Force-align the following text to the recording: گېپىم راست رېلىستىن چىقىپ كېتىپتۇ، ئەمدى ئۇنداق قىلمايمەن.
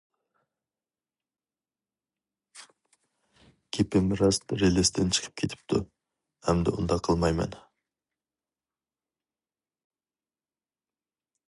گېپىم 3.77 4.15
راست 4.23 4.55
رېلىستىن 4.63 5.13
چىقىپ 5.19 5.37
كېتىپتۇ، 5.43 5.83
ئەمدى 6.49 6.75
ئۇنداق 6.79 7.05
قىلمايمەن. 7.09 7.61